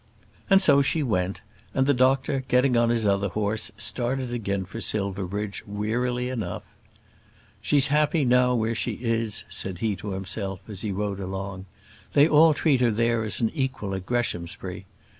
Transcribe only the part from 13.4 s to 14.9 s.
an equal at Greshamsbury.